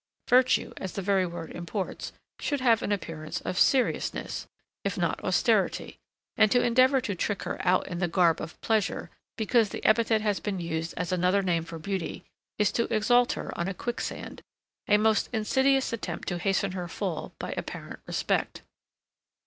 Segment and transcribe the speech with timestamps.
[0.27, 4.47] Virtue, as the very word imports, should have an appearance of seriousness,
[4.83, 5.99] if not austerity;
[6.35, 10.19] and to endeavour to trick her out in the garb of pleasure, because the epithet
[10.21, 12.23] has been used as another name for beauty,
[12.57, 14.41] is to exalt her on a quicksand;
[14.87, 18.63] a most insidious attempt to hasten her fall by apparent respect.